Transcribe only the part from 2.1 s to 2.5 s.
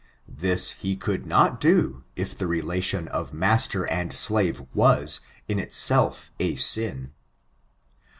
if the